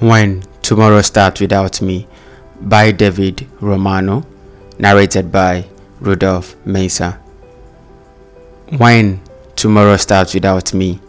[0.00, 2.06] When Tomorrow Starts Without Me
[2.60, 4.24] by David Romano,
[4.78, 5.64] narrated by
[5.98, 7.18] Rudolph Mesa.
[8.76, 9.20] When
[9.56, 11.00] tomorrow starts without me,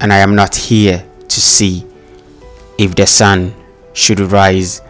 [0.00, 1.86] and I am not here to see
[2.78, 3.54] if the sun
[3.92, 4.80] should rise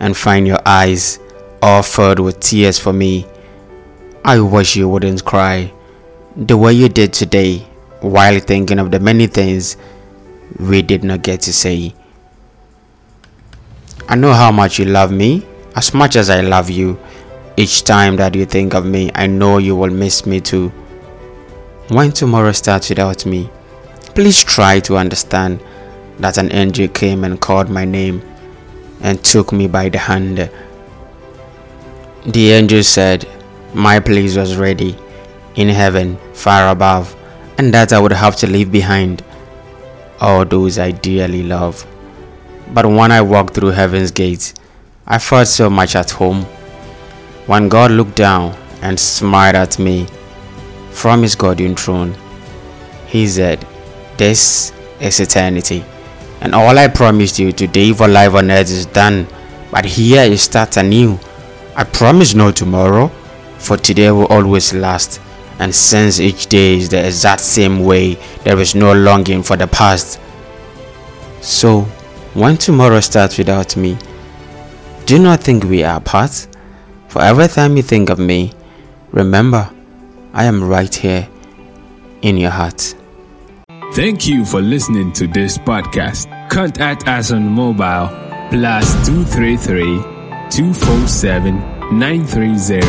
[0.00, 1.18] and find your eyes
[1.60, 3.26] all filled with tears for me,
[4.24, 5.70] I wish you wouldn't cry
[6.34, 7.58] the way you did today
[8.00, 9.76] while thinking of the many things
[10.58, 11.92] we did not get to say.
[14.06, 16.98] I know how much you love me, as much as I love you.
[17.56, 20.68] Each time that you think of me, I know you will miss me too.
[21.88, 23.48] When tomorrow starts without me,
[24.14, 25.62] please try to understand
[26.18, 28.22] that an angel came and called my name
[29.00, 30.50] and took me by the hand.
[32.26, 33.26] The angel said,
[33.72, 34.98] My place was ready
[35.56, 37.16] in heaven, far above,
[37.56, 39.24] and that I would have to leave behind
[40.20, 41.86] all those I dearly love.
[42.72, 44.54] But when I walked through heaven's gates,
[45.06, 46.46] I felt so much at home
[47.46, 50.06] when God looked down and smiled at me
[50.92, 52.14] from his golden throne,
[53.06, 53.66] he said,
[54.16, 55.84] This is eternity.
[56.40, 59.26] And all I promised you today for life on earth is done.
[59.70, 61.18] But here it starts anew.
[61.76, 63.08] I promise no tomorrow,
[63.58, 65.20] for today will always last.
[65.58, 69.66] And since each day is the exact same way, there is no longing for the
[69.66, 70.18] past.
[71.42, 71.86] So,
[72.34, 73.96] when tomorrow starts without me,
[75.06, 76.46] do not think we are apart.
[77.08, 78.52] For every time you think of me,
[79.12, 79.70] remember,
[80.32, 81.28] I am right here
[82.22, 82.94] in your heart.
[83.92, 86.26] Thank you for listening to this podcast.
[86.50, 88.08] Contact us on mobile
[88.50, 90.02] plus 233
[90.50, 91.54] 247
[91.98, 92.80] 930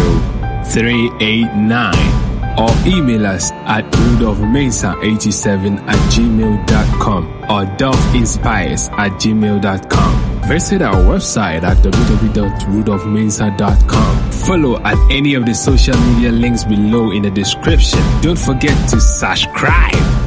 [0.71, 2.24] 389
[2.57, 10.41] or email us at rudolphmesa87 at gmail.com or dolphinspires at gmail.com.
[10.47, 14.31] Visit our website at www.rudolphmensa.com.
[14.31, 17.99] Follow at any of the social media links below in the description.
[18.21, 20.24] Don't forget to subscribe.